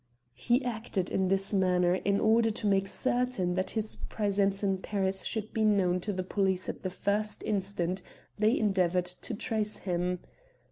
He 0.33 0.65
acted 0.65 1.11
in 1.11 1.27
this 1.27 1.53
manner 1.53 1.93
in 1.93 2.19
order 2.19 2.49
to 2.49 2.65
make 2.65 2.87
certain 2.87 3.53
that 3.53 3.69
his 3.69 3.95
presence 3.97 4.63
in 4.63 4.79
Paris 4.79 5.23
should 5.25 5.53
be 5.53 5.63
known 5.63 5.99
to 5.99 6.11
the 6.11 6.23
police 6.23 6.67
at 6.67 6.81
the 6.81 6.89
first 6.89 7.43
instant 7.43 8.01
they 8.35 8.57
endeavoured 8.57 9.05
to 9.05 9.35
trace 9.35 9.77
him. 9.77 10.17